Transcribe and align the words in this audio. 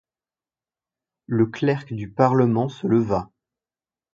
Le 1.27 1.45
clerc 1.45 1.85
du 1.93 2.09
parlement 2.09 2.69
se 2.69 2.87
leva. 2.87 3.29